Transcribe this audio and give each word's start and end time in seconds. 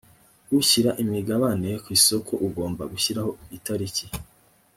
ushyira 0.59 0.91
imigabane 1.03 1.71
ku 1.83 1.87
isoko 1.97 2.31
agomba 2.47 2.83
gushyiraho 2.91 3.31
itariki 3.57 4.05